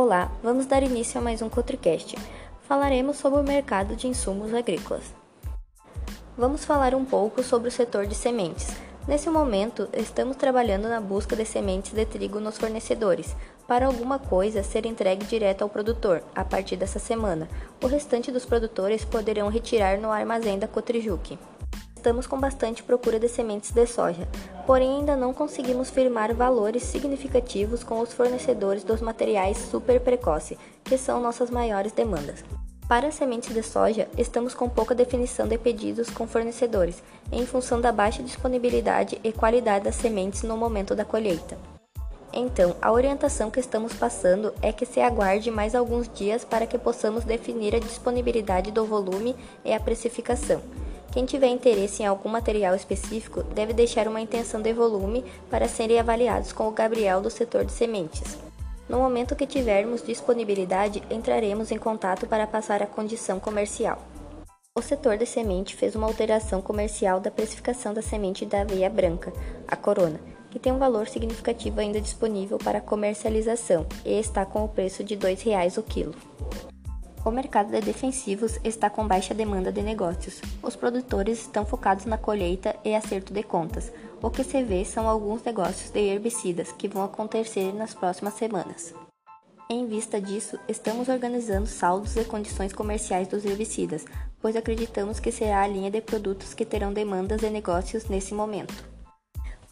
[0.00, 2.16] Olá, vamos dar início a mais um Cotricast.
[2.68, 5.02] Falaremos sobre o mercado de insumos agrícolas.
[6.36, 8.76] Vamos falar um pouco sobre o setor de sementes.
[9.08, 13.34] Nesse momento, estamos trabalhando na busca de sementes de trigo nos fornecedores,
[13.66, 17.48] para alguma coisa ser entregue direto ao produtor, a partir dessa semana.
[17.82, 21.36] O restante dos produtores poderão retirar no armazém da Cotrijuque.
[21.98, 24.28] Estamos com bastante procura de sementes de soja,
[24.64, 30.96] porém ainda não conseguimos firmar valores significativos com os fornecedores dos materiais super precoce, que
[30.96, 32.44] são nossas maiores demandas.
[32.86, 37.90] Para sementes de soja, estamos com pouca definição de pedidos com fornecedores, em função da
[37.90, 41.58] baixa disponibilidade e qualidade das sementes no momento da colheita.
[42.32, 46.78] Então, a orientação que estamos passando é que se aguarde mais alguns dias para que
[46.78, 49.34] possamos definir a disponibilidade do volume
[49.64, 50.62] e a precificação.
[51.18, 55.98] Quem tiver interesse em algum material específico deve deixar uma intenção de volume para serem
[55.98, 58.38] avaliados com o Gabriel do setor de sementes.
[58.88, 64.00] No momento que tivermos disponibilidade, entraremos em contato para passar a condição comercial.
[64.76, 69.32] O setor de semente fez uma alteração comercial da precificação da semente da aveia branca,
[69.66, 70.20] a Corona,
[70.52, 75.16] que tem um valor significativo ainda disponível para comercialização e está com o preço de
[75.16, 76.14] R$ 2,00 o quilo.
[77.28, 80.40] O mercado de defensivos está com baixa demanda de negócios.
[80.62, 83.92] Os produtores estão focados na colheita e acerto de contas.
[84.22, 88.94] O que se vê são alguns negócios de herbicidas que vão acontecer nas próximas semanas.
[89.68, 94.06] Em vista disso, estamos organizando saldos e condições comerciais dos herbicidas,
[94.40, 98.97] pois acreditamos que será a linha de produtos que terão demandas e negócios nesse momento.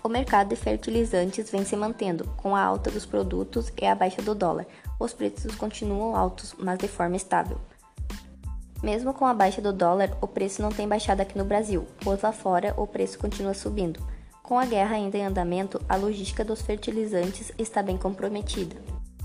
[0.07, 4.23] O mercado de fertilizantes vem se mantendo, com a alta dos produtos e a baixa
[4.23, 4.65] do dólar,
[5.01, 7.59] os preços continuam altos, mas de forma estável.
[8.81, 12.23] Mesmo com a baixa do dólar, o preço não tem baixado aqui no Brasil, pois
[12.23, 13.99] lá fora o preço continua subindo.
[14.45, 18.77] Com a guerra ainda em andamento, a logística dos fertilizantes está bem comprometida.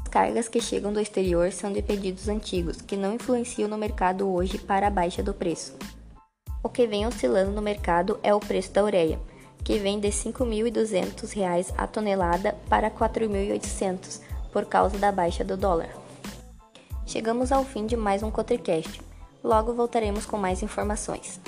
[0.02, 4.28] As cargas que chegam do exterior são de pedidos antigos, que não influenciam no mercado
[4.28, 5.78] hoje para a baixa do preço.
[6.64, 9.20] O que vem oscilando no mercado é o preço da ureia,
[9.64, 15.56] que vem de R$ 5.200 a tonelada para R$ 4.800 por causa da baixa do
[15.56, 15.90] dólar.
[17.06, 19.02] Chegamos ao fim de mais um Cotricast.
[19.44, 21.40] Logo voltaremos com mais informações.